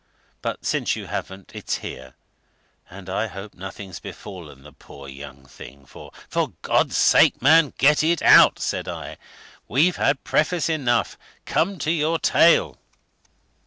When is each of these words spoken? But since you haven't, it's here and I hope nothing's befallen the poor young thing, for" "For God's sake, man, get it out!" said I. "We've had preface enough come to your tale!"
But 0.41 0.65
since 0.65 0.95
you 0.95 1.05
haven't, 1.05 1.51
it's 1.53 1.77
here 1.85 2.15
and 2.89 3.07
I 3.07 3.27
hope 3.27 3.53
nothing's 3.53 3.99
befallen 3.99 4.63
the 4.63 4.71
poor 4.73 5.07
young 5.07 5.45
thing, 5.45 5.85
for" 5.85 6.11
"For 6.27 6.53
God's 6.63 6.97
sake, 6.97 7.39
man, 7.39 7.73
get 7.77 8.01
it 8.03 8.23
out!" 8.23 8.57
said 8.57 8.87
I. 8.87 9.17
"We've 9.67 9.97
had 9.97 10.23
preface 10.23 10.69
enough 10.69 11.19
come 11.45 11.77
to 11.85 11.91
your 11.91 12.17
tale!" 12.17 12.79